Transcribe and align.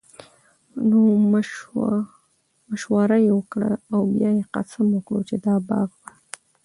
نو 0.89 0.99
مشوره 2.71 3.17
ئي 3.23 3.29
وکړه، 3.37 3.71
او 3.93 4.01
بيا 4.13 4.29
ئي 4.35 4.43
قسم 4.55 4.85
وکړو 4.93 5.19
چې 5.29 5.35
دا 5.45 5.55
باغ 5.69 5.89
به 6.01 6.09